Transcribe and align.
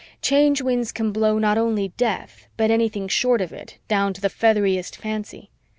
Change 0.23 0.63
Winds 0.63 0.91
can 0.91 1.11
blow 1.11 1.37
not 1.37 1.59
only 1.59 1.89
death 1.89 2.47
but 2.57 2.71
anything 2.71 3.07
short 3.07 3.39
of 3.39 3.53
it, 3.53 3.77
down 3.87 4.13
to 4.13 4.21
the 4.21 4.29
featheriest 4.31 4.95
fancy. 4.95 5.51